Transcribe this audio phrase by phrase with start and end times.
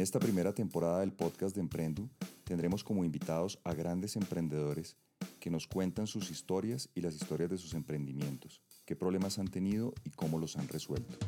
[0.00, 2.08] En esta primera temporada del podcast de Emprendu
[2.44, 4.96] tendremos como invitados a grandes emprendedores
[5.38, 9.92] que nos cuentan sus historias y las historias de sus emprendimientos, qué problemas han tenido
[10.02, 11.18] y cómo los han resuelto.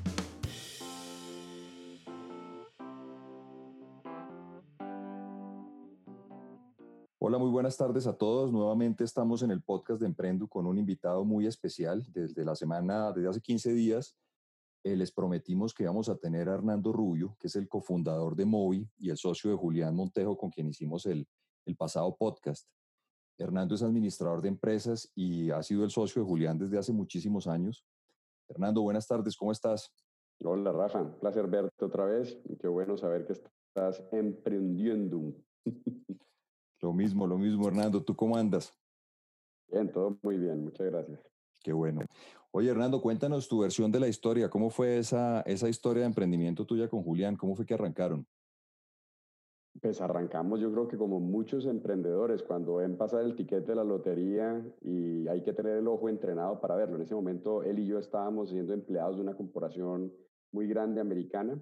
[7.18, 8.52] Hola, muy buenas tardes a todos.
[8.52, 12.06] Nuevamente estamos en el podcast de Emprendu con un invitado muy especial.
[12.10, 14.16] Desde la semana, desde hace 15 días,
[14.84, 18.44] eh, les prometimos que íbamos a tener a Hernando Rubio, que es el cofundador de
[18.44, 21.26] Movi y el socio de Julián Montejo, con quien hicimos el,
[21.66, 22.68] el pasado podcast.
[23.38, 27.46] Hernando es administrador de empresas y ha sido el socio de Julián desde hace muchísimos
[27.46, 27.84] años.
[28.48, 29.92] Hernando, buenas tardes, ¿cómo estás?
[30.44, 35.34] Hola Rafa, un placer verte otra vez y qué bueno saber que estás emprendiendo.
[36.80, 38.76] Lo mismo, lo mismo, Hernando, ¿tú cómo andas?
[39.68, 41.31] Bien, todo muy bien, muchas gracias.
[41.62, 42.00] Qué bueno.
[42.50, 44.50] Oye, Hernando, cuéntanos tu versión de la historia.
[44.50, 47.36] ¿Cómo fue esa, esa historia de emprendimiento tuya con Julián?
[47.36, 48.26] ¿Cómo fue que arrancaron?
[49.80, 53.84] Pues arrancamos, yo creo que como muchos emprendedores, cuando ven pasar el tiquete de la
[53.84, 56.96] lotería y hay que tener el ojo entrenado para verlo.
[56.96, 60.12] En ese momento, él y yo estábamos siendo empleados de una corporación
[60.52, 61.58] muy grande americana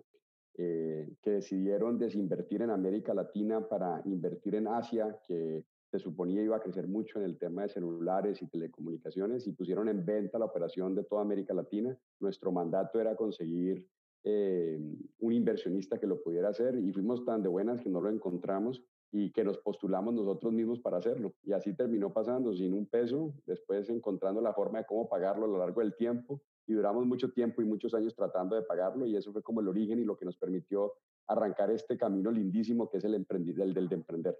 [0.58, 6.56] eh, que decidieron desinvertir en América Latina para invertir en Asia, que se suponía iba
[6.56, 10.44] a crecer mucho en el tema de celulares y telecomunicaciones y pusieron en venta la
[10.44, 11.96] operación de toda América Latina.
[12.20, 13.88] Nuestro mandato era conseguir
[14.22, 14.78] eh,
[15.18, 18.82] un inversionista que lo pudiera hacer y fuimos tan de buenas que no lo encontramos
[19.12, 21.34] y que nos postulamos nosotros mismos para hacerlo.
[21.42, 25.48] Y así terminó pasando, sin un peso, después encontrando la forma de cómo pagarlo a
[25.48, 29.16] lo largo del tiempo y duramos mucho tiempo y muchos años tratando de pagarlo y
[29.16, 30.92] eso fue como el origen y lo que nos permitió
[31.26, 34.38] arrancar este camino lindísimo que es el, el del de emprender.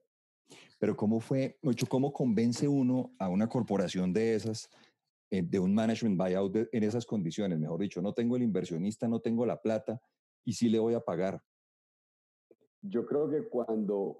[0.81, 4.71] Pero ¿cómo fue, mucho cómo convence uno a una corporación de esas,
[5.31, 7.61] eh, de un management buyout en esas condiciones?
[7.61, 10.01] Mejor dicho, no tengo el inversionista, no tengo la plata
[10.43, 11.43] y sí le voy a pagar.
[12.81, 14.17] Yo creo que cuando,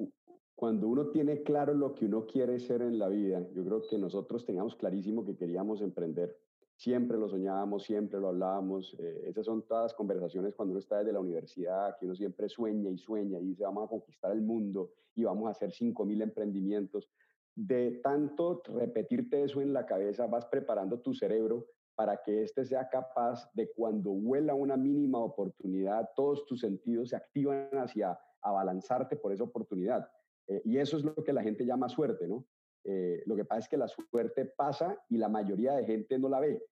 [0.55, 3.97] cuando uno tiene claro lo que uno quiere ser en la vida, yo creo que
[3.97, 6.39] nosotros teníamos clarísimo que queríamos emprender
[6.81, 8.97] siempre lo soñábamos, siempre lo hablábamos.
[8.99, 12.89] Eh, esas son todas conversaciones cuando uno está desde la universidad, que uno siempre sueña
[12.89, 17.11] y sueña y dice, vamos a conquistar el mundo y vamos a hacer 5.000 emprendimientos.
[17.55, 22.89] De tanto repetirte eso en la cabeza, vas preparando tu cerebro para que éste sea
[22.89, 29.35] capaz de cuando huela una mínima oportunidad, todos tus sentidos se activan hacia abalanzarte por
[29.35, 30.09] esa oportunidad.
[30.47, 32.47] Eh, y eso es lo que la gente llama suerte, ¿no?
[32.85, 36.29] Eh, lo que pasa es que la suerte pasa y la mayoría de gente no
[36.29, 36.63] la ve.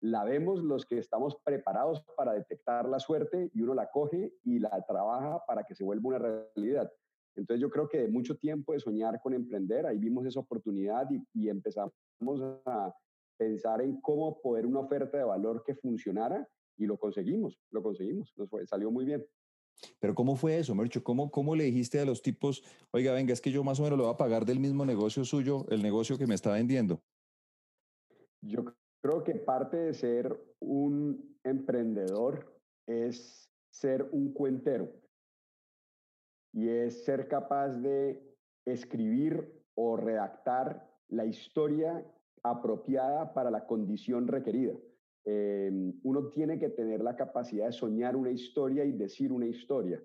[0.00, 4.60] La vemos los que estamos preparados para detectar la suerte y uno la coge y
[4.60, 6.90] la trabaja para que se vuelva una realidad.
[7.34, 11.08] Entonces yo creo que de mucho tiempo de soñar con emprender, ahí vimos esa oportunidad
[11.34, 11.92] y, empezamos
[12.66, 12.92] a
[13.36, 18.32] pensar en cómo poder una oferta de valor que funcionara y lo conseguimos, lo conseguimos,
[18.36, 19.24] nos salió muy bien.
[20.00, 21.02] Pero ¿cómo fue eso, Mercho?
[21.02, 23.98] ¿Cómo, ¿Cómo le dijiste a los tipos, oiga, venga, es que yo más o menos
[23.98, 27.00] lo voy a pagar del mismo negocio suyo, el negocio que me está vendiendo?
[28.42, 28.64] Yo
[29.02, 34.92] creo que parte de ser un emprendedor es ser un cuentero
[36.52, 42.04] y es ser capaz de escribir o redactar la historia
[42.42, 44.74] apropiada para la condición requerida.
[45.30, 50.02] Em, uno tiene que tener la capacidad de soñar una historia y decir una historia.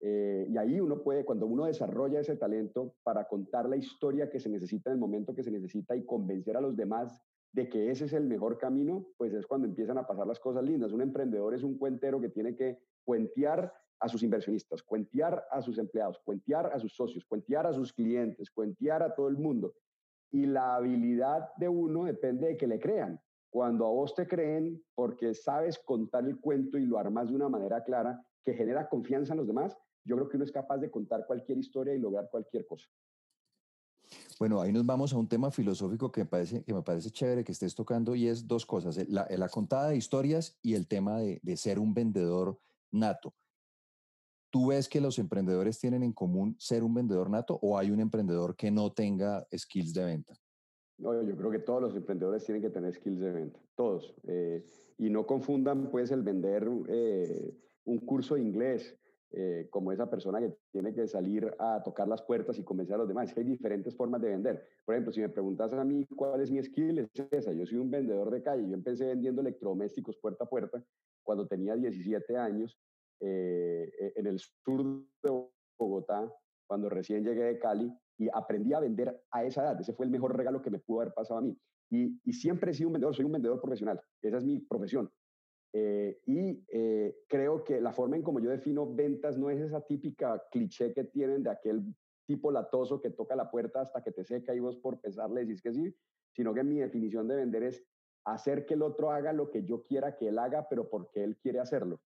[0.00, 4.38] Eh, y ahí uno puede, cuando uno desarrolla ese talento para contar la historia que
[4.38, 7.22] se necesita en el momento que se necesita y convencer a los demás
[7.52, 10.62] de que ese es el mejor camino, pues es cuando empiezan a pasar las cosas
[10.62, 10.92] lindas.
[10.92, 15.78] Un emprendedor es un cuentero que tiene que cuentear a sus inversionistas, cuentear a sus
[15.78, 19.72] empleados, cuentear a sus socios, cuentear a sus clientes, cuentear a todo el mundo.
[20.30, 23.18] Y la habilidad de uno depende de que le crean.
[23.56, 27.48] Cuando a vos te creen porque sabes contar el cuento y lo armas de una
[27.48, 29.74] manera clara que genera confianza en los demás,
[30.04, 32.86] yo creo que uno es capaz de contar cualquier historia y lograr cualquier cosa.
[34.38, 37.44] Bueno, ahí nos vamos a un tema filosófico que me parece, que me parece chévere
[37.44, 41.18] que estés tocando y es dos cosas, la, la contada de historias y el tema
[41.20, 42.60] de, de ser un vendedor
[42.90, 43.34] nato.
[44.50, 48.00] ¿Tú ves que los emprendedores tienen en común ser un vendedor nato o hay un
[48.00, 50.38] emprendedor que no tenga skills de venta?
[50.98, 54.14] No, yo creo que todos los emprendedores tienen que tener skills de venta, todos.
[54.26, 54.64] Eh,
[54.98, 57.54] y no confundan pues el vender eh,
[57.84, 58.98] un curso de inglés
[59.32, 62.98] eh, como esa persona que tiene que salir a tocar las puertas y convencer a
[62.98, 63.36] los demás.
[63.36, 64.66] Hay diferentes formas de vender.
[64.86, 67.52] Por ejemplo, si me preguntas a mí cuál es mi skill, es esa.
[67.52, 68.66] Yo soy un vendedor de calle.
[68.66, 70.82] Yo empecé vendiendo electrodomésticos puerta a puerta
[71.22, 72.78] cuando tenía 17 años
[73.18, 75.46] en el sur de
[75.78, 76.32] Bogotá,
[76.66, 79.80] cuando recién llegué de Cali y aprendí a vender a esa edad.
[79.80, 81.56] Ese fue el mejor regalo que me pudo haber pasado a mí.
[81.90, 85.10] Y, siempre he sido un vendedor, soy un vendedor profesional, esa es mi profesión.
[85.72, 89.80] Eh, y eh, creo que la forma en como yo defino ventas no es esa
[89.82, 91.84] típica cliché que tienen de aquel
[92.26, 95.44] tipo latoso que toca la puerta hasta que te seca y vos por pesar le
[95.44, 95.94] decís que sí,
[96.32, 97.84] sino que mi definición de vender es
[98.24, 101.36] hacer que el otro haga lo que yo quiera que él haga, pero porque él
[101.36, 102.00] quiere hacerlo,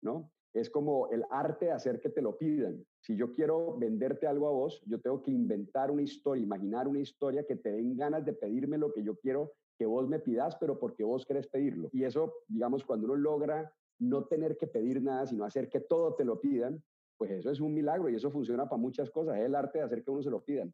[0.00, 0.32] ¿no?
[0.54, 2.84] Es como el arte de hacer que te lo pidan.
[3.00, 7.00] Si yo quiero venderte algo a vos, yo tengo que inventar una historia, imaginar una
[7.00, 10.56] historia que te den ganas de pedirme lo que yo quiero que vos me pidas,
[10.56, 11.88] pero porque vos querés pedirlo.
[11.92, 16.14] Y eso, digamos, cuando uno logra no tener que pedir nada, sino hacer que todo
[16.14, 16.82] te lo pidan,
[17.16, 19.36] pues eso es un milagro y eso funciona para muchas cosas.
[19.36, 20.72] Es el arte de hacer que uno se lo pidan.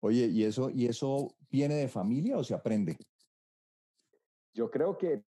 [0.00, 2.96] Oye, ¿y eso, ¿y eso viene de familia o se aprende?
[4.54, 5.24] Yo creo que,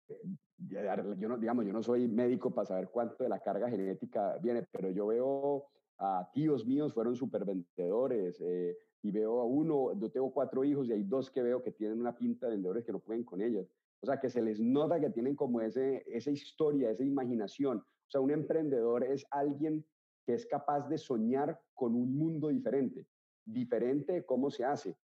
[0.58, 4.66] yo no, digamos, yo no soy médico para saber cuánto de la carga genética viene,
[4.72, 5.68] pero yo veo
[5.98, 10.88] a tíos míos fueron súper vendedores eh, y veo a uno, yo tengo cuatro hijos
[10.88, 13.42] y hay dos que veo que tienen una pinta de vendedores que no pueden con
[13.42, 13.68] ellos.
[14.02, 17.78] O sea, que se les nota que tienen como ese, esa historia, esa imaginación.
[17.78, 19.86] O sea, un emprendedor es alguien
[20.26, 23.06] que es capaz de soñar con un mundo diferente,
[23.46, 24.98] diferente de cómo se hace.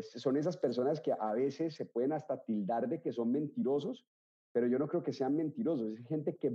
[0.00, 4.06] son esas personas que a veces se pueden hasta tildar de que son mentirosos,
[4.52, 5.98] pero yo no creo que sean mentirosos.
[5.98, 6.50] Es gente que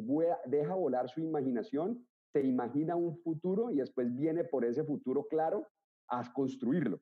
[0.45, 5.67] deja volar su imaginación, se imagina un futuro y después viene por ese futuro claro
[6.07, 6.99] a construirlo.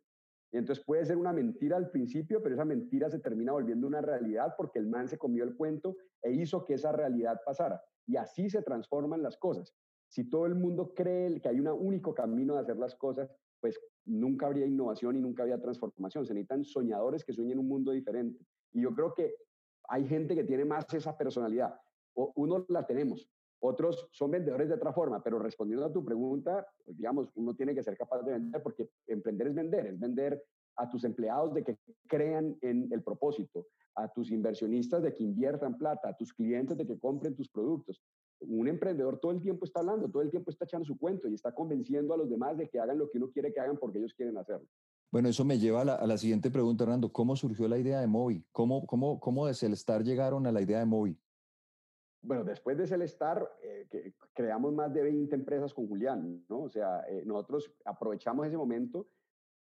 [0.51, 4.01] Y entonces puede ser una mentira al principio, pero esa mentira se termina volviendo una
[4.01, 7.81] realidad porque el man se comió el cuento e hizo que esa realidad pasara.
[8.07, 9.73] Y así se transforman las cosas.
[10.07, 13.77] Si todo el mundo cree que hay un único camino de hacer las cosas, pues
[14.05, 16.25] nunca habría innovación y nunca habría transformación.
[16.25, 18.45] Se necesitan soñadores que sueñen un mundo diferente.
[18.71, 19.33] Y yo creo que
[19.87, 21.79] hay gente que tiene más esa personalidad.
[22.13, 23.29] O uno la tenemos,
[23.59, 27.83] otros son vendedores de otra forma, pero respondiendo a tu pregunta, digamos, uno tiene que
[27.83, 30.43] ser capaz de vender porque emprender es vender, es vender
[30.77, 31.77] a tus empleados de que
[32.07, 33.65] crean en el propósito,
[33.95, 38.03] a tus inversionistas de que inviertan plata, a tus clientes de que compren tus productos.
[38.41, 41.33] Un emprendedor todo el tiempo está hablando, todo el tiempo está echando su cuento y
[41.33, 43.99] está convenciendo a los demás de que hagan lo que uno quiere que hagan porque
[43.99, 44.67] ellos quieren hacerlo.
[45.11, 47.11] Bueno, eso me lleva a la, siguiente pregunta, Hernando.
[47.11, 48.45] ¿Cómo surgió la idea de Movi?
[48.51, 51.17] ¿Cómo, cómo, cómo de Celestar llegaron a la idea de Movi?
[52.25, 56.63] bueno, después de Celestar, eh, creamos más de 20 empresas con Julián, ¿no?
[56.63, 59.07] O sea, eh, nosotros aprovechamos ese momento,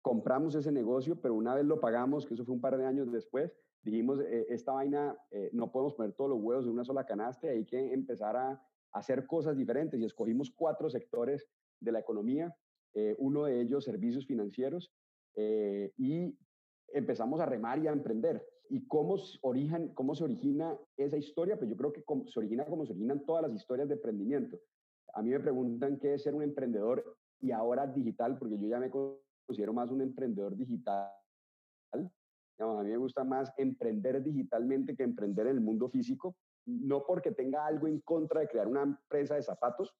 [0.02, 3.12] compramos ese negocio, pero una vez lo pagamos, que eso fue un par de años
[3.12, 5.18] después, dijimos, eh, esta vaina,
[5.52, 8.66] no podemos poner todos los huevos en una sola canasta, hay que empezar a,
[8.96, 11.50] hacer cosas diferentes y escogimos cuatro sectores
[11.80, 12.56] de la economía,
[13.18, 14.94] uno de ellos servicios financieros,
[15.36, 16.38] y
[16.94, 18.46] empezamos a remar y a emprender.
[18.70, 21.58] ¿Y cómo, origen, cómo se origina esa historia?
[21.58, 24.60] Pues yo creo que se origina como se originan todas las historias de emprendimiento.
[25.14, 28.80] A mí me preguntan qué es ser un emprendedor y ahora digital, porque yo ya
[28.80, 31.12] me considero más un emprendedor digital.
[31.94, 37.32] a mí me gusta más emprender digitalmente que emprender en el mundo físico, no porque
[37.32, 39.94] tenga algo en contra de crear una empresa de zapatos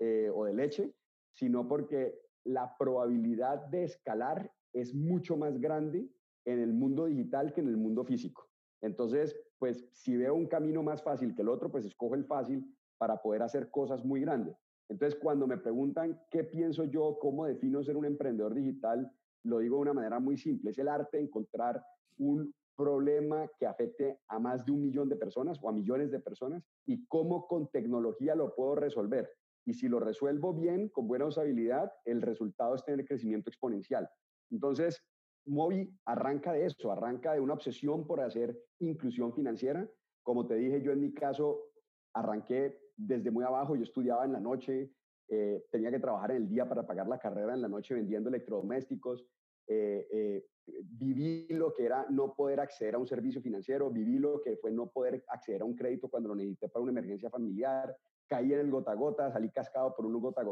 [0.00, 0.94] eh, o de leche,
[1.34, 6.08] sino porque la probabilidad de escalar es mucho más grande
[6.44, 8.48] en el mundo digital que en el mundo físico.
[8.80, 12.64] Entonces, pues si veo un camino más fácil que el otro, pues escojo el fácil
[12.96, 14.56] para poder hacer cosas muy grandes.
[14.88, 19.10] Entonces, cuando me preguntan qué pienso yo, cómo defino ser un emprendedor digital,
[19.44, 20.70] lo digo de una manera muy simple.
[20.70, 21.82] Es el arte de encontrar
[22.18, 26.20] un problema que afecte a más de un millón de personas o a millones de
[26.20, 29.28] personas y cómo con tecnología lo puedo resolver.
[29.66, 34.08] Y si lo resuelvo bien, con buena usabilidad, el resultado es tener crecimiento exponencial.
[34.50, 35.02] Entonces,
[35.46, 39.88] Movi arranca de eso, arranca de una obsesión por hacer inclusión financiera.
[40.22, 41.70] Como te dije, yo en mi caso
[42.12, 44.92] arranqué desde muy abajo, yo estudiaba en la noche,
[45.28, 48.28] eh, tenía que trabajar en el día para pagar la carrera en la noche vendiendo
[48.28, 49.24] electrodomésticos,
[49.66, 54.40] eh, eh, viví lo que era no poder acceder a un servicio financiero, viví lo
[54.40, 57.96] que fue no poder acceder a un crédito cuando lo necesité para una emergencia familiar,
[58.26, 60.42] caí en el gota a gota, salí cascado por un gota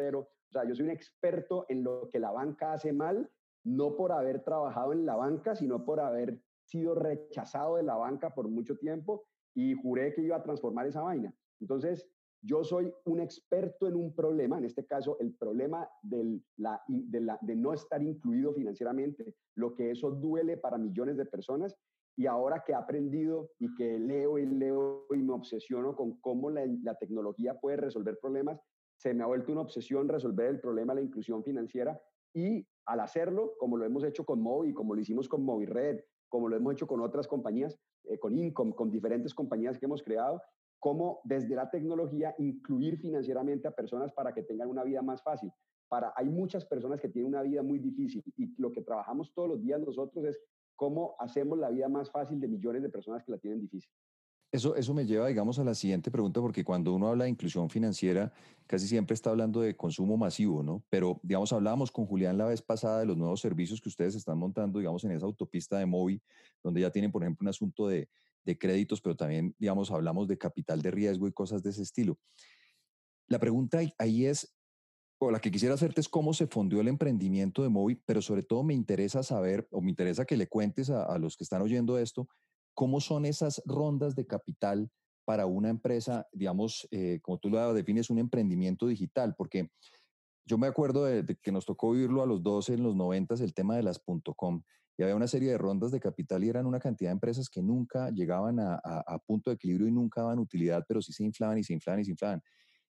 [0.00, 3.30] O sea, yo soy un experto en lo que la banca hace mal
[3.64, 8.34] no por haber trabajado en la banca, sino por haber sido rechazado de la banca
[8.34, 11.34] por mucho tiempo y juré que iba a transformar esa vaina.
[11.60, 12.08] Entonces,
[12.40, 16.40] yo soy un experto en un problema, en este caso el problema de,
[17.56, 21.76] no estar incluido financieramente, lo que eso duele para millones de personas.
[22.16, 26.50] Y ahora que he aprendido y que leo y leo y me obsesiono con cómo
[26.50, 28.60] la tecnología puede resolver problemas,
[28.98, 32.00] se me ha vuelto una obsesión resolver el problema de la inclusión financiera
[32.34, 36.48] y al hacerlo, como lo hemos hecho con Movi, como lo hicimos con Red, como
[36.48, 40.42] lo hemos hecho con otras compañías, eh, con Incom, con diferentes compañías que hemos creado,
[40.80, 45.50] cómo desde la tecnología incluir financieramente a personas para que tengan una vida más fácil.
[45.88, 49.48] Para, hay muchas personas que tienen una vida muy difícil y lo que trabajamos todos
[49.48, 50.38] los días nosotros es
[50.76, 53.90] cómo hacemos la vida más fácil de millones de personas que la tienen difícil.
[54.50, 57.68] Eso, eso me lleva, digamos, a la siguiente pregunta, porque cuando uno habla de inclusión
[57.68, 58.32] financiera,
[58.66, 60.82] casi siempre está hablando de consumo masivo, ¿no?
[60.88, 64.38] Pero, digamos, hablábamos con Julián la vez pasada de los nuevos servicios que ustedes están
[64.38, 66.22] montando, digamos, en esa autopista de móvil,
[66.62, 68.08] donde ya tienen, por ejemplo, un asunto de,
[68.44, 72.18] de créditos, pero también, digamos, hablamos de capital de riesgo y cosas de ese estilo.
[73.28, 74.56] La pregunta ahí es,
[75.18, 78.42] o la que quisiera hacerte es cómo se fundió el emprendimiento de Movi, pero sobre
[78.42, 81.98] todo me interesa saber, o me interesa que le cuentes a, los que están oyendo
[81.98, 82.28] esto,
[82.78, 84.88] cómo son esas rondas de capital
[85.24, 89.72] para una empresa, digamos, eh, como tú lo defines, un emprendimiento digital, porque
[90.46, 93.52] yo me acuerdo de, que nos tocó vivirlo a los 12 en los 90 el
[93.52, 94.00] tema de las
[94.36, 94.62] .com
[94.96, 97.62] y había una serie de rondas de capital y eran una cantidad de empresas que
[97.62, 101.58] nunca llegaban a, a punto de equilibrio y nunca daban utilidad, pero sí se inflaban
[101.58, 102.40] y se inflaban y se inflaban.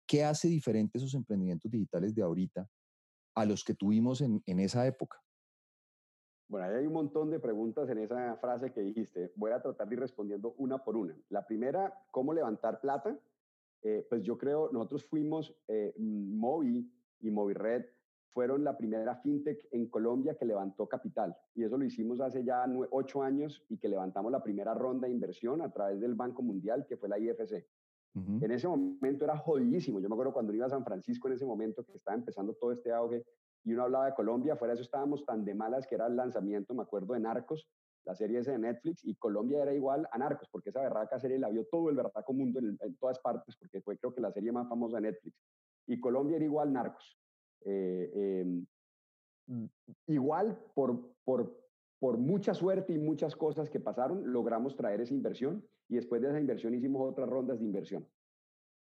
[0.07, 2.69] ¿Qué hace diferente esos emprendimientos digitales de ahorita
[3.35, 5.19] a los que tuvimos en, esa época?
[6.53, 9.33] Bueno, ahí hay un montón de preguntas en esa frase que dijiste.
[9.37, 11.17] Voy a tratar de ir respondiendo una por una.
[11.31, 13.19] La primera, ¿cómo levantar plata?
[13.81, 17.87] Eh, pues yo creo, nosotros fuimos, eh, Movi y Movired
[18.27, 21.35] fueron la primera fintech en Colombia que levantó capital.
[21.55, 25.15] Y eso lo hicimos hace ya ocho años y que levantamos la primera ronda de
[25.15, 27.65] inversión a través del Banco Mundial, que fue la IFC.
[28.15, 30.01] En ese momento era jodidísimo.
[30.01, 32.73] Yo me acuerdo cuando iba a San Francisco en ese momento que estaba empezando todo
[32.73, 33.25] este auge
[33.65, 36.17] y uno hablaba de Colombia, fuera de eso estábamos tan de malas que era el
[36.17, 37.69] lanzamiento, me acuerdo, de Narcos,
[38.05, 41.39] la serie esa de Netflix, y Colombia era igual a Narcos, porque esa berraca serie
[41.39, 44.51] la vio todo el berraco mundo en, todas partes, porque fue creo que la serie
[44.51, 45.37] más famosa de Netflix.
[45.87, 47.19] Y Colombia era igual Narcos.
[47.65, 48.67] Eh, em,
[50.07, 51.57] igual por, por,
[52.01, 56.29] por mucha suerte y muchas cosas que pasaron, logramos traer esa inversión y después de
[56.29, 58.09] esa inversión hicimos otras rondas de inversión.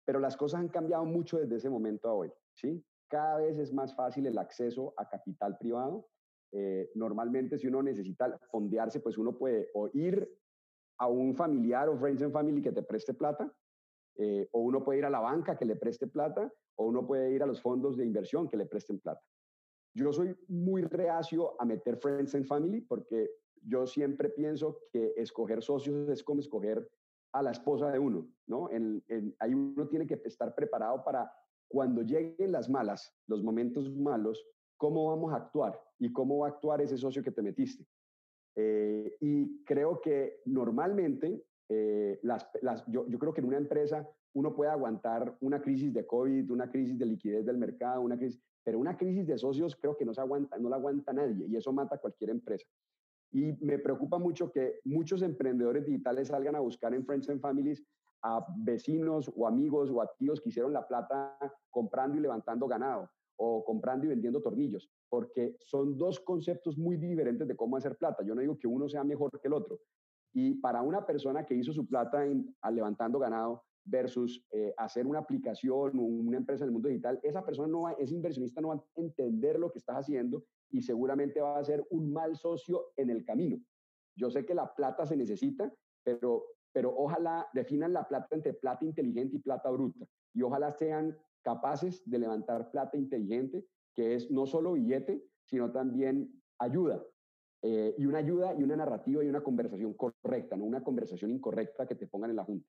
[0.05, 2.85] Pero las cosas han cambiado mucho desde ese momento a hoy, ¿sí?
[3.09, 6.09] Cada vez es más fácil el acceso a capital privado.
[6.53, 10.29] Eh, normalmente si uno necesita fondearse, pues uno puede o ir
[10.99, 13.53] a un familiar o friends and family que te preste plata,
[14.17, 17.33] eh, o uno puede ir a la banca que le preste plata, o uno puede
[17.33, 19.23] ir a los fondos de inversión que le presten plata.
[19.95, 23.31] Yo soy muy reacio a meter friends and family porque
[23.63, 26.89] yo siempre pienso que escoger socios es como escoger
[27.33, 28.69] a la esposa de uno, ¿no?
[29.39, 31.31] ahí uno tiene que estar preparado para
[31.69, 34.45] cuando lleguen las malas, los momentos malos,
[34.77, 37.85] cómo vamos a actuar y cómo va a actuar ese socio que te metiste.
[38.57, 42.51] Eh, y creo que normalmente, eh, las,
[42.89, 46.99] yo, creo que en una empresa uno puede aguantar una crisis de COVID, una crisis
[46.99, 50.21] de liquidez del mercado, una crisis, pero una crisis de socios creo que no, se
[50.21, 52.67] aguanta, no la aguanta nadie y eso mata a cualquier empresa.
[53.31, 57.85] Y me preocupa mucho que muchos emprendedores digitales salgan a buscar en Friends and Families
[58.23, 61.37] a vecinos o amigos o a tíos que hicieron la plata
[61.71, 67.47] comprando y levantando ganado o comprando y vendiendo tornillos, porque son dos conceptos muy diferentes
[67.47, 68.25] de cómo hacer plata.
[68.25, 69.79] Yo no digo que uno sea mejor que el otro.
[70.33, 75.21] Y para una persona que hizo su plata en, levantando ganado, versus eh, hacer una
[75.21, 78.69] aplicación o una empresa en el mundo digital, esa persona no va, ese inversionista no
[78.69, 82.93] va a entender lo que estás haciendo y seguramente va a ser un mal socio
[82.97, 83.59] en el camino.
[84.17, 85.73] Yo sé que la plata se necesita,
[86.05, 91.17] pero, pero ojalá definan la plata entre plata inteligente y plata bruta y ojalá sean
[91.43, 97.03] capaces de levantar plata inteligente, que es no solo billete, sino también ayuda.
[97.63, 101.87] Eh, y una ayuda y una narrativa y una conversación correcta, no una conversación incorrecta
[101.87, 102.69] que te pongan en la junta.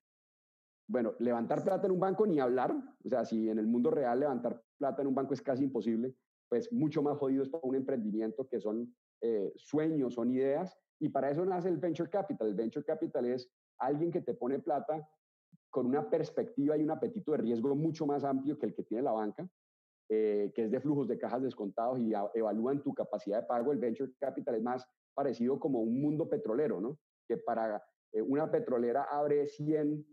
[0.88, 4.18] Bueno, levantar plata en un banco ni hablar, o sea, si en el mundo real
[4.18, 6.16] levantar plata en un banco es casi imposible,
[6.48, 11.08] pues mucho más jodido es para un emprendimiento que son eh, sueños, son ideas, y
[11.08, 12.48] para eso nace el venture capital.
[12.48, 13.48] El venture capital es
[13.80, 15.08] alguien que te pone plata
[15.70, 19.02] con una perspectiva y un apetito de riesgo mucho más amplio que el que tiene
[19.02, 19.48] la banca,
[20.08, 23.72] eh, que es de flujos de cajas descontados y evalúan tu capacidad de pago.
[23.72, 26.98] El venture capital es más parecido como un mundo petrolero, ¿no?
[27.28, 27.82] Que para
[28.12, 30.04] eh, una petrolera abre 100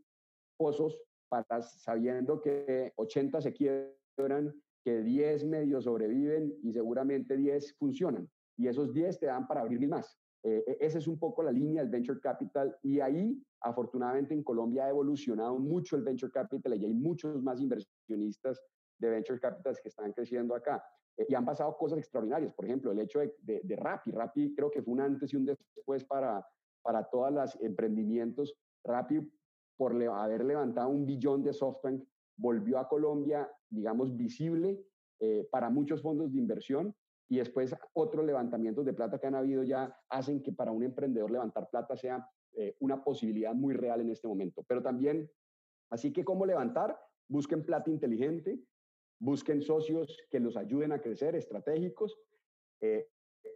[0.57, 8.29] pozos para sabiendo que 80 se quiebran, que 10 medios sobreviven y seguramente 10 funcionan.
[8.55, 10.17] Y esos 10 te dan para abrir más.
[10.44, 14.44] Eh, e, esa es un poco la línea del venture capital y ahí, afortunadamente, en
[14.44, 18.62] Colombia ha evolucionado mucho el venture capital y hay muchos más inversionistas
[19.00, 20.84] de venture capital que están creciendo acá.
[21.17, 22.53] Eh, y han pasado cosas extraordinarias.
[22.53, 26.03] Por ejemplo, el hecho de, de, de creo que fue un antes y un después
[26.06, 26.46] para,
[26.82, 28.56] para todos los emprendimientos.
[28.84, 29.20] Rappi
[29.77, 32.03] por haber levantado un billón de SoftBank,
[32.36, 34.84] volvió a Colombia, digamos, visible
[35.20, 36.96] eh, para muchos fondos de inversión
[37.29, 41.29] y después otros levantamientos de plata que han habido ya hacen que para un emprendedor
[41.29, 44.63] levantar plata sea eh, una posibilidad muy real en este momento.
[44.67, 45.29] Pero también,
[45.89, 48.60] así que cómo levantar, busquen plata inteligente,
[49.19, 52.17] busquen socios que los ayuden a crecer, estratégicos.
[52.81, 53.07] Eh,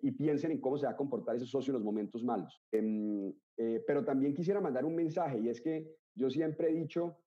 [0.01, 2.61] y piensen en cómo se va a comportar ese socio en los momentos malos.
[2.71, 7.17] Em, eh, pero también quisiera mandar un mensaje y es que yo siempre he dicho,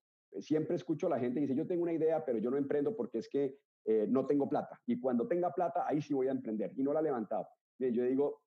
[0.40, 2.96] siempre escucho a la gente y dice, yo tengo una idea, pero yo no emprendo
[2.96, 4.80] porque es que eh, no tengo plata.
[4.86, 6.72] Y cuando tenga plata, ahí sí voy a emprender.
[6.76, 7.46] Y no la he levantado.
[7.78, 8.42] Yo digo,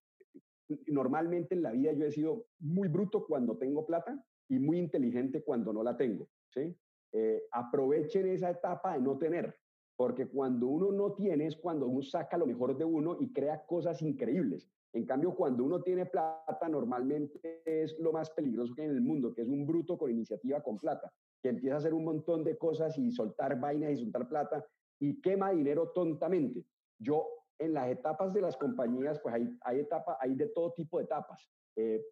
[0.88, 5.44] normalmente en la vida yo he sido muy bruto cuando tengo plata y muy inteligente
[5.44, 6.28] cuando no la tengo.
[6.50, 6.76] ¿sí?
[7.14, 9.56] Eh, aprovechen esa etapa de no tener,
[9.96, 13.66] porque cuando uno no tiene es cuando uno saca lo mejor de uno y crea
[13.66, 14.68] cosas increíbles.
[14.94, 19.02] En cambio, cuando uno tiene plata, normalmente es lo más peligroso que hay en el
[19.02, 22.44] mundo, que es un bruto con iniciativa con plata, que empieza a hacer un montón
[22.44, 24.66] de cosas y soltar vainas y soltar plata
[25.00, 26.66] y quema dinero tontamente.
[27.00, 27.28] Yo
[27.60, 31.06] en las etapas de las compañías, pues hay, hay, etapa, hay de todo tipo de
[31.06, 32.04] etapas, eh,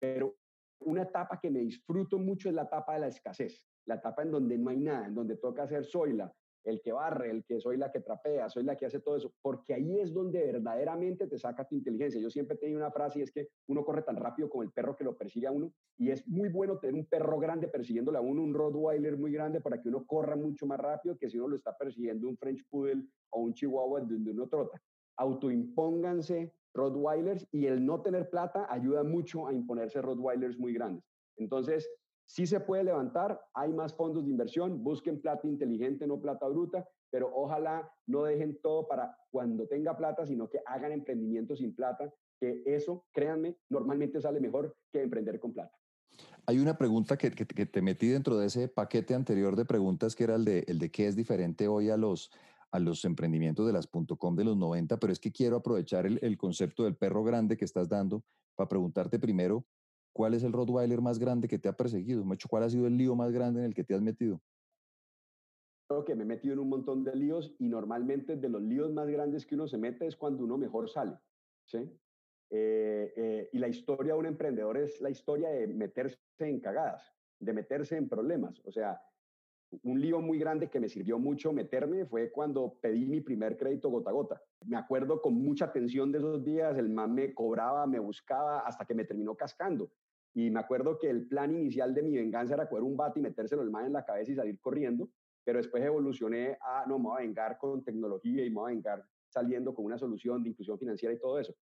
[0.00, 0.36] pero
[0.80, 4.30] una etapa que me disfruto mucho es la etapa de la escasez, la etapa en
[4.30, 6.32] donde no hay nada, en donde toca hacer soila,
[6.68, 9.32] el que barre, el que soy la que trapea, soy la que hace todo eso,
[9.40, 12.20] porque ahí es donde verdaderamente te saca tu inteligencia.
[12.20, 14.94] Yo siempre tengo una frase y es que uno corre tan rápido como el perro
[14.94, 18.20] que lo persigue a uno y es muy bueno tener un perro grande persiguiéndole a
[18.20, 21.48] uno, un Rottweiler muy grande para que uno corra mucho más rápido que si uno
[21.48, 24.80] lo está persiguiendo un French Poodle o un Chihuahua donde uno trota.
[25.16, 31.04] Autoimpónganse Rottweilers y el no tener plata ayuda mucho a imponerse Rottweilers muy grandes.
[31.36, 31.88] Entonces,
[32.28, 36.86] Sí se puede levantar, hay más fondos de inversión, busquen plata inteligente, no plata bruta,
[37.10, 42.12] pero ojalá no dejen todo para cuando tenga plata, sino que hagan emprendimientos sin plata,
[42.38, 45.74] que eso, créanme, normalmente sale mejor que emprender con plata.
[46.44, 50.34] Hay una pregunta que, te metí dentro de ese paquete anterior de preguntas, que era
[50.34, 52.30] el de, el de qué es diferente hoy a los,
[52.70, 56.36] a los emprendimientos de las .com de los 90, pero es que quiero aprovechar el
[56.36, 58.22] concepto del perro grande que estás dando
[58.54, 59.64] para preguntarte primero,
[60.18, 62.24] ¿Cuál es el Rottweiler más grande que te ha perseguido?
[62.50, 64.40] ¿Cuál ha sido el lío más grande en el que te has metido?
[65.88, 68.92] Creo que me he metido en un montón de líos y normalmente de los líos
[68.92, 71.16] más grandes que uno se mete es cuando uno mejor sale.
[71.66, 71.78] ¿sí?
[72.50, 77.14] Eh, eh, y la historia de un emprendedor es la historia de meterse en cagadas,
[77.38, 78.60] de meterse en problemas.
[78.64, 79.00] O sea,
[79.84, 83.88] un lío muy grande que me sirvió mucho meterme fue cuando pedí mi primer crédito
[83.88, 84.42] gota a gota.
[84.66, 88.84] Me acuerdo con mucha tensión de esos días, el man me cobraba, me buscaba hasta
[88.84, 89.92] que me terminó cascando.
[90.34, 93.22] Y me acuerdo que el plan inicial de mi venganza era coger un bate y
[93.22, 95.08] metérselo el man en la cabeza y salir corriendo,
[95.44, 98.74] pero después evolucioné a, no, me voy a vengar con tecnología y me voy a
[98.74, 101.54] vengar saliendo con una solución de inclusión financiera y todo eso.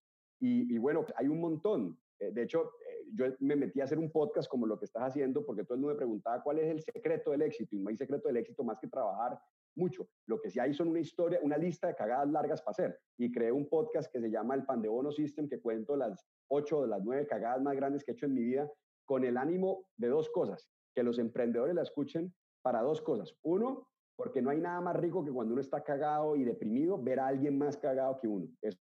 [0.40, 1.98] Y, bueno, hay un montón.
[2.18, 5.04] Eh, de hecho, eh, yo me metí a hacer un podcast como lo que estás
[5.04, 7.88] haciendo porque todo el mundo me preguntaba cuál es el secreto del éxito y no
[7.88, 9.38] hay secreto del éxito más que trabajar
[9.76, 10.08] mucho.
[10.26, 13.00] Lo que sí hay son una historia, una lista de cagadas largas para hacer.
[13.18, 16.26] Y creé un podcast que se llama El Pan de Bono System, que cuento las
[16.48, 18.70] ocho de las nueve cagadas más grandes que he hecho en mi vida,
[19.04, 23.36] con el ánimo de dos cosas, que los emprendedores la escuchen para dos cosas.
[23.42, 27.20] Uno, porque no hay nada más rico que cuando uno está cagado y deprimido, ver
[27.20, 28.48] a alguien más cagado que uno.
[28.62, 28.78] Eso,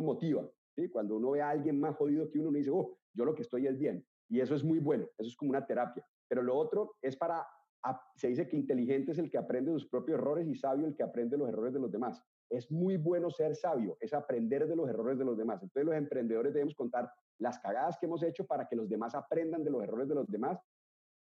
[0.00, 0.48] motiva.
[0.74, 0.88] ¿sí?
[0.88, 3.42] Cuando uno ve a alguien más jodido que uno, uno dice, oh, yo lo que
[3.42, 4.04] estoy es bien.
[4.28, 6.04] Y eso es muy bueno, eso es como una terapia.
[6.28, 7.46] Pero lo otro es para
[8.16, 11.02] se dice que inteligente es el que aprende sus propios errores y sabio el que
[11.02, 12.22] aprende los errores de los demás.
[12.48, 15.62] Es muy bueno ser sabio, es aprender de los errores de los demás.
[15.62, 19.64] Entonces los emprendedores debemos contar las cagadas que hemos hecho para que los demás aprendan
[19.64, 20.58] de los errores de los demás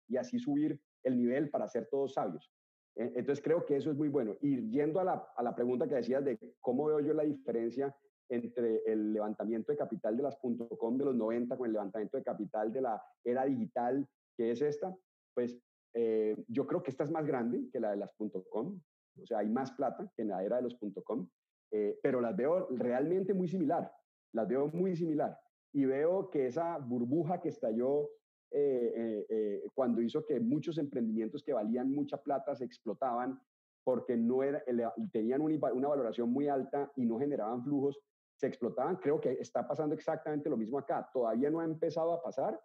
[0.08, 2.52] y así subir el nivel para ser todos sabios.
[2.94, 4.36] E, entonces creo que eso es muy bueno.
[4.40, 7.94] Y yendo a la, a la pregunta que decías de cómo veo yo la diferencia
[8.28, 12.22] entre el levantamiento de capital de las .com de los 90 con el levantamiento de
[12.22, 14.96] capital de la era digital que es esta,
[15.34, 15.60] pues
[15.94, 18.80] eh, yo creo que esta es más grande que la de las .com,
[19.20, 21.28] o sea, hay más plata que en la era de los .com,
[21.70, 23.90] eh, pero las veo realmente muy similar,
[24.32, 25.38] las veo muy similar.
[25.74, 28.10] Y veo que esa burbuja que estalló
[28.50, 33.40] eh, cuando hizo que muchos emprendimientos que valían mucha plata se explotaban
[33.82, 34.62] porque no era,
[35.10, 37.98] tenían una valoración muy alta y no generaban flujos,
[38.36, 38.96] se explotaban.
[38.96, 41.08] Creo que está pasando exactamente lo mismo acá.
[41.12, 42.60] Todavía no ha empezado a pasar,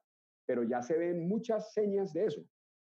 [0.45, 2.41] pero ya se ven muchas señas de eso.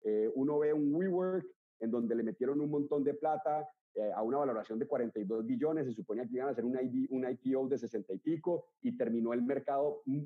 [0.02, 1.46] Eh, uno ve un WeWork
[1.80, 5.86] en donde le metieron un montón de plata eh, a una valoración de 42 billones,
[5.86, 6.78] se suponía que iban a hacer un,
[7.10, 10.22] un IPO de 60 y pico y terminó el mercado mm,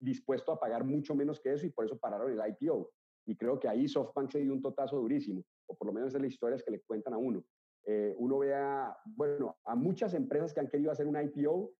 [0.00, 2.90] dispuesto a pagar mucho menos que eso y por eso pararon el IPO.
[3.26, 6.20] Y creo que ahí SoftBank se dio un totazo durísimo, o por lo menos es
[6.20, 7.44] las historias que le cuentan a uno.
[7.84, 11.72] Eh, uno ve a, bueno, a muchas empresas que han querido hacer un IPO,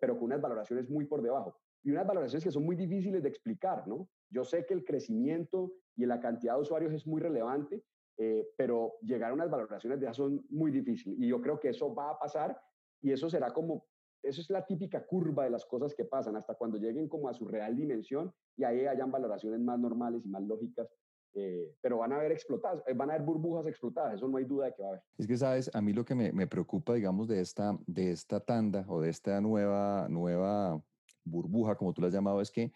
[0.00, 1.56] pero con unas valoraciones muy por debajo.
[1.82, 4.08] Y unas valoraciones que son muy difíciles de explicar, ¿no?
[4.30, 7.82] Yo sé que el crecimiento y la cantidad de usuarios es muy relevante,
[8.18, 11.18] eh, pero llegar a unas valoraciones de esas son muy difíciles.
[11.18, 12.60] Y yo creo que eso va a pasar
[13.00, 13.86] y eso será como,
[14.22, 17.34] eso es la típica curva de las cosas que pasan, hasta cuando lleguen como a
[17.34, 20.88] su real dimensión y ahí hayan valoraciones más normales y más lógicas
[21.34, 24.44] eh, pero van a haber explotadas, eh, van a haber burbujas explotadas, eso no hay
[24.44, 25.02] duda de que va a haber.
[25.16, 28.40] Es que, sabes, a mí lo que me, me preocupa, digamos, de esta, de esta
[28.40, 30.82] tanda o de esta nueva, nueva
[31.30, 32.72] burbuja, como tú la has llamado, es que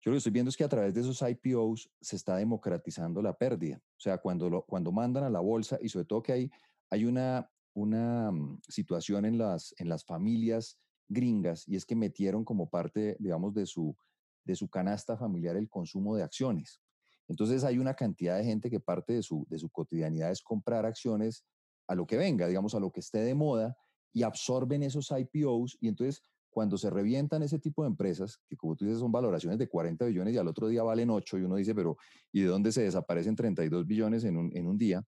[0.00, 3.20] yo lo que estoy viendo es que a través de esos IPOs se está democratizando
[3.20, 3.82] la pérdida.
[3.96, 6.50] O sea, cuando, lo, cuando mandan a la bolsa y sobre todo que hay,
[6.90, 12.44] hay una, una mm, situación en las, en las familias gringas y es que metieron
[12.44, 13.96] como parte, digamos, de su,
[14.44, 16.80] de su canasta familiar el consumo de acciones.
[17.26, 20.86] Entonces hay una cantidad de gente que parte de su, de su cotidianidad es comprar
[20.86, 21.44] acciones
[21.86, 23.76] a lo que venga, digamos, a lo que esté de moda
[24.12, 26.22] y absorben esos IPOs y entonces
[26.58, 30.06] cuando se revientan ese tipo de empresas, que como tú dices son valoraciones de 40
[30.06, 31.96] billones y al otro día valen 8 y uno dice, pero
[32.32, 35.06] ¿y de dónde se desaparecen 32 billones en un, en un día?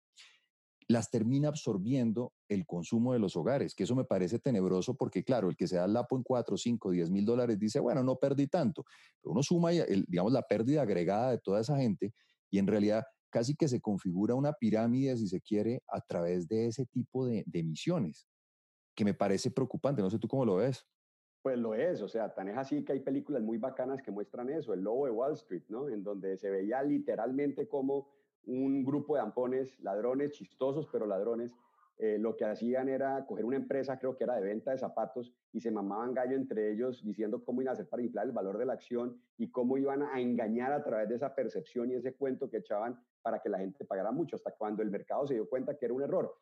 [0.89, 5.49] las termina absorbiendo el consumo de los hogares, que eso me parece tenebroso porque, claro,
[5.49, 8.17] el que se da el lapo en 4, 5, 10 mil dólares dice, bueno, no
[8.17, 8.85] perdí tanto,
[9.23, 12.13] pero uno suma, el, digamos, la pérdida agregada de toda esa gente
[12.51, 16.67] y en realidad casi que se configura una pirámide, si se quiere, a través de
[16.67, 17.63] ese tipo de, de
[18.97, 20.03] que me parece preocupante.
[20.03, 20.85] No sé tú cómo lo ves.
[21.47, 24.51] Pues lo es, o sea, tan es así que hay películas muy bacanas que muestran
[24.51, 25.89] eso, el lobo de Wall Street, ¿no?
[25.89, 28.09] En donde se veía literalmente como
[28.47, 31.53] un grupo de ampones, ladrones, chistosos, pero ladrones,
[31.99, 35.33] eh, lo que hacían era coger una empresa, creo que era de venta de zapatos,
[35.53, 38.59] y se mamaban gallo entre ellos diciendo cómo iban a hacer para inflar el valor
[38.59, 42.15] de la acción y cómo iban a engañar a través de esa percepción y ese
[42.15, 45.49] cuento que echaban para que la gente pagara mucho, hasta cuando el mercado se dio
[45.49, 46.35] cuenta que era un error.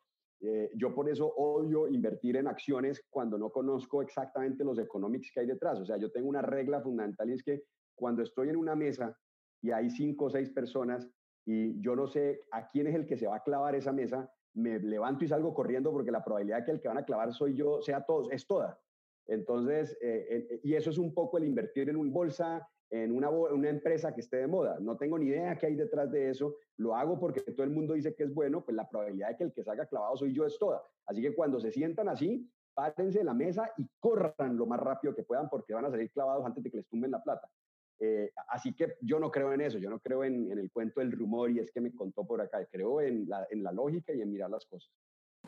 [0.47, 5.39] Eh, yo por eso odio invertir en acciones cuando no conozco exactamente los economics que
[5.39, 5.79] hay detrás.
[5.79, 7.63] O sea, yo tengo una regla fundamental y es que
[7.95, 9.17] cuando estoy en una mesa
[9.61, 11.09] y hay cinco o seis personas,
[11.47, 14.31] y yo no sé a quién es el que se va a clavar esa mesa,
[14.53, 17.33] me levanto y salgo corriendo porque la probabilidad de que el que van a clavar
[17.33, 18.79] soy yo, sea todos, es toda.
[19.27, 23.69] Entonces, eh, y eso es un poco el invertir en una bolsa, en una, una
[23.69, 24.77] empresa que esté de moda.
[24.79, 27.93] No tengo ni idea qué hay detrás de eso, lo hago porque todo el mundo
[27.93, 30.45] dice que es bueno, pues la probabilidad de que el que salga clavado soy yo
[30.45, 30.81] es toda.
[31.05, 35.15] Así que cuando se sientan así, párense de la mesa y corran lo más rápido
[35.15, 37.49] que puedan porque van a salir clavados antes de que les tumben la plata.
[37.99, 41.13] Eh, así que yo no creo en eso, yo no creo en, el cuento del
[41.13, 44.21] rumor y es que me contó por acá, creo en la, en la lógica y
[44.21, 44.91] en mirar las cosas.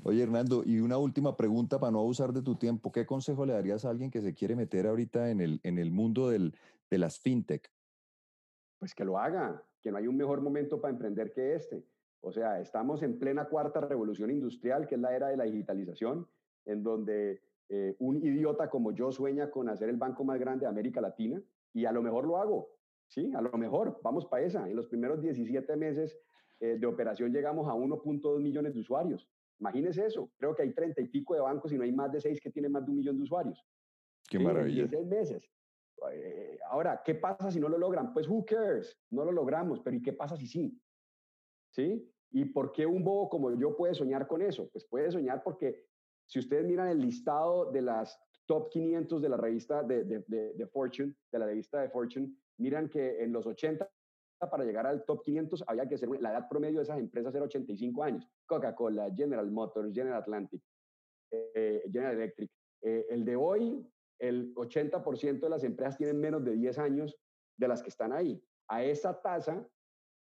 [0.03, 2.91] Oye, Hernando, y una última pregunta para no abusar de tu tiempo.
[2.91, 5.91] ¿Qué consejo le darías a alguien que se quiere meter ahorita en el, en el
[5.91, 6.53] mundo del,
[6.89, 7.69] de las fintech?
[8.79, 11.85] Pues que lo haga, que no hay un mejor momento para emprender que este.
[12.21, 16.27] O sea, estamos en plena cuarta revolución industrial, que es la era de la digitalización,
[16.65, 20.69] en donde eh, un idiota como yo sueña con hacer el banco más grande de
[20.69, 21.41] América Latina,
[21.73, 22.69] y a lo mejor lo hago,
[23.07, 23.31] ¿sí?
[23.35, 24.69] A lo mejor, vamos para esa.
[24.69, 26.17] En los primeros 17 meses
[26.59, 29.29] eh, de operación llegamos a 1.2 millones de usuarios.
[29.59, 30.31] Imagínese eso.
[30.37, 32.51] Creo que hay 30 y pico de bancos y no hay más de 6 que
[32.51, 33.63] tienen más de un millón de usuarios.
[34.29, 34.83] Qué maravilla.
[34.83, 35.51] En 16 meses.
[36.11, 38.13] Eh, ahora, ¿qué pasa si no lo logran?
[38.13, 38.97] Pues who cares?
[39.09, 40.79] No lo logramos, pero ¿y qué pasa si sí?
[41.71, 42.11] ¿Sí?
[42.31, 44.69] ¿Y por qué un bobo como yo puede soñar con eso?
[44.71, 45.85] Pues puede soñar porque
[46.27, 51.13] si ustedes miran el listado de las top 500 de la revista de, de, Fortune,
[51.31, 53.89] de la revista de Fortune, miran que en los 80
[54.39, 57.45] para llegar al top 500 había que ser, la edad promedio de esas empresas era
[57.45, 58.27] 85 años.
[58.45, 60.61] Coca-Cola, General Motors, General Atlantic,
[61.31, 62.51] eh, General Electric.
[62.81, 63.85] Eh, el de hoy,
[64.19, 67.17] el 80% de las empresas tienen menos de 10 años
[67.57, 68.43] de las que están ahí.
[68.67, 69.67] A esa tasa,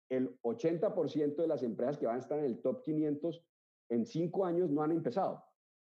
[0.09, 3.43] el 80% de las empresas que van a estar en el top 500
[3.89, 5.43] en 5 años no han empezado.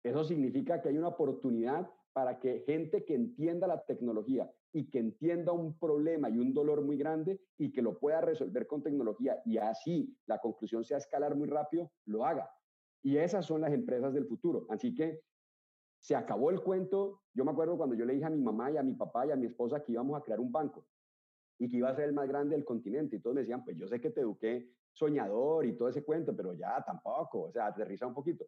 [0.03, 4.99] Eso significa que hay una oportunidad para que gente que entienda la tecnología y que
[4.99, 9.41] entienda un problema y un dolor muy grande y que lo pueda resolver con tecnología
[9.45, 12.49] y así la conclusión sea escalar muy rápido, lo haga.
[13.03, 14.65] Y esas son las empresas del futuro.
[14.69, 15.21] Así que
[15.99, 17.21] se acabó el cuento.
[17.33, 19.31] Yo me acuerdo cuando yo le dije a mi mamá y a mi papá y
[19.31, 20.85] a mi esposa que íbamos a crear un banco
[21.59, 23.15] y que iba a ser el más grande del continente.
[23.15, 26.35] Y todos me decían, pues yo sé que te eduqué soñador y todo ese cuento,
[26.35, 28.45] pero ya tampoco, o sea, aterriza un poquito.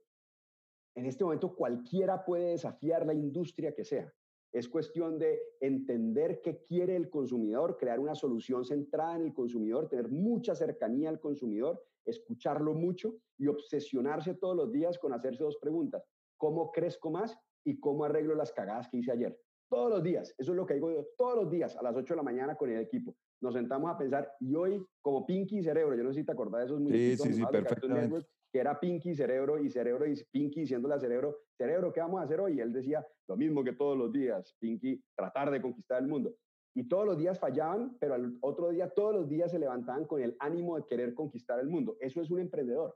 [0.96, 4.12] En este momento cualquiera puede desafiar la industria que sea.
[4.52, 9.88] Es cuestión de entender qué quiere el consumidor, crear una solución centrada en el consumidor,
[9.88, 15.58] tener mucha cercanía al consumidor, escucharlo mucho y obsesionarse todos los días con hacerse dos
[15.58, 16.04] preguntas.
[16.40, 19.40] ¿Cómo crezco más y cómo arreglo las cagadas que hice ayer?
[19.70, 22.14] Todos los días, eso es lo que digo yo, todos los días a las 8
[22.14, 23.16] de la mañana con el equipo.
[23.42, 26.62] Nos sentamos a pensar y hoy, como Pinky Cerebro, yo no sé si te acordás
[26.62, 30.96] de esos Sí, sí, sí, perfectamente que era Pinky Cerebro y Cerebro y Pinky diciéndole
[30.96, 32.58] a Cerebro, Cerebro, ¿qué vamos a hacer hoy?
[32.58, 36.34] Y él decía lo mismo que todos los días, Pinky, tratar de conquistar el mundo.
[36.76, 40.22] Y todos los días fallaban, pero al otro día, todos los días se levantaban con
[40.22, 41.98] el ánimo de querer conquistar el mundo.
[42.00, 42.96] Eso es un emprendedor.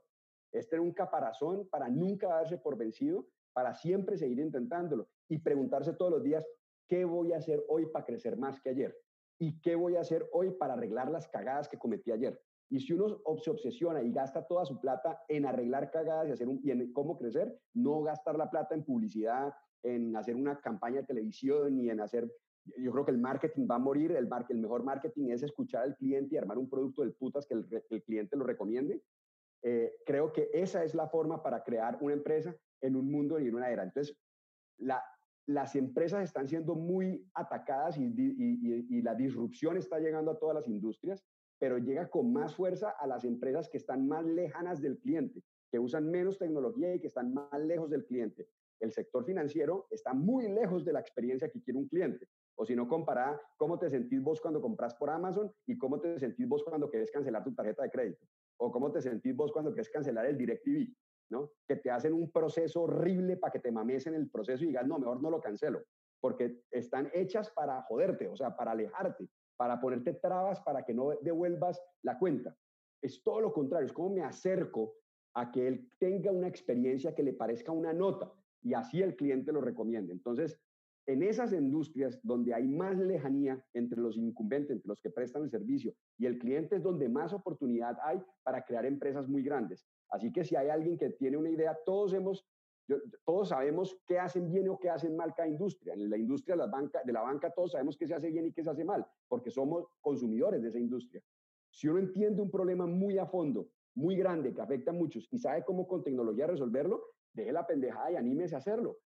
[0.54, 5.92] Es tener un caparazón para nunca darse por vencido, para siempre seguir intentándolo y preguntarse
[5.94, 6.46] todos los días,
[6.88, 8.96] ¿qué voy a hacer hoy para crecer más que ayer?
[9.38, 12.40] ¿Y qué voy a hacer hoy para arreglar las cagadas que cometí ayer?
[12.70, 16.48] Y si uno se obsesiona y gasta toda su plata en arreglar cagadas y, hacer
[16.48, 21.06] un, y cómo crecer, no gastar la plata en publicidad, en hacer una campaña de
[21.06, 22.30] televisión y en hacer...
[22.78, 26.34] Yo creo que el marketing va a morir, el, mejor marketing es escuchar al cliente
[26.34, 29.02] y armar un producto del putas que el cliente lo recomiende.
[29.66, 33.48] Eh, creo que esa es la forma para crear una empresa en un mundo y
[33.48, 33.82] en una era.
[33.82, 34.14] Entonces,
[34.76, 35.02] la,
[35.46, 40.68] las empresas están siendo muy atacadas y, y, la disrupción está llegando a todas las
[40.68, 41.24] industrias,
[41.58, 45.78] pero llega con más fuerza a las empresas que están más lejanas del cliente, que
[45.78, 48.46] usan menos tecnología y que están más lejos del cliente.
[48.80, 52.28] El sector financiero está muy lejos de la experiencia que quiere un cliente.
[52.56, 56.18] O si no, compara cómo te sentís vos cuando compras por Amazon y cómo te
[56.18, 58.26] sentís vos cuando querés cancelar tu tarjeta de crédito.
[58.58, 60.94] O cómo te sentís vos cuando querés cancelar el DirecTV.
[61.30, 61.50] ¿no?
[61.66, 64.86] Que te hacen un proceso horrible para que te mames en el proceso y digas,
[64.86, 65.82] no, mejor no lo cancelo,
[66.20, 71.10] porque están hechas para joderte, o sea, para alejarte, para ponerte trabas para que no
[71.22, 72.56] devuelvas la cuenta.
[73.02, 74.94] Es todo lo contrario, es como me acerco
[75.34, 79.52] a que él tenga una experiencia que le parezca una nota y así el cliente
[79.52, 80.12] lo recomiende.
[80.12, 80.58] Entonces,
[81.06, 85.50] en esas industrias donde hay más lejanía entre los incumbentes, entre los que prestan el
[85.50, 89.86] servicio y el cliente es donde más oportunidad hay para crear empresas muy grandes.
[90.08, 92.46] Así que si hay alguien que tiene una idea, todos hemos,
[93.24, 95.94] todos sabemos qué hacen bien o qué hacen mal cada industria.
[95.94, 98.46] En la industria de la, banca, de la banca todos sabemos qué se hace bien
[98.46, 101.22] y qué se hace mal, porque somos consumidores de esa industria.
[101.70, 105.38] Si uno entiende un problema muy a fondo, muy grande, que afecta a muchos y
[105.38, 108.98] sabe cómo con tecnología resolverlo, deje la pendejada y anímese a hacerlo,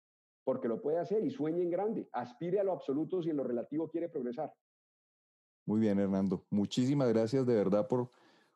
[0.47, 3.43] porque lo puede hacer y sueñe en grande, aspire a lo absoluto si en lo
[3.43, 4.55] relativo quiere progresar.
[5.67, 6.47] Muy bien, Hernando.
[6.51, 8.13] Muchísimas gracias de verdad por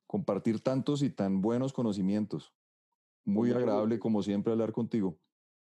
[0.06, 2.54] compartir tantos y tan buenos conocimientos.
[3.24, 5.18] Muy agradable, como siempre, hablar contigo.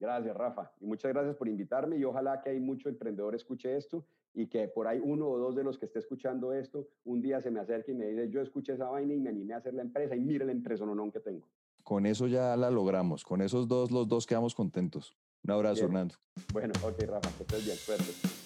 [0.00, 0.72] Gracias, Rafa.
[0.80, 4.04] Y muchas gracias por invitarme y ojalá que hay mucho emprendedor escuche esto
[4.34, 7.40] y que por ahí uno o dos de los que esté escuchando esto un día
[7.40, 9.72] se me acerque y me dice, yo escuché esa vaina y me animé a hacer
[9.72, 11.46] la empresa y mire la empresa no, no que tengo.
[11.84, 13.22] Con eso ya la logramos.
[13.24, 15.16] Con esos dos, los dos quedamos contentos.
[15.44, 16.14] Un abrazo, Hernando.
[16.52, 17.76] Bueno, ok, Rafa, que estés bien.
[17.76, 18.37] Suerte.